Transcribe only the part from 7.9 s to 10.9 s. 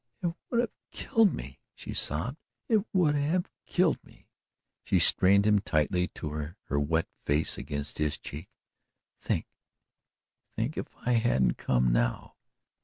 his cheek: "Think think if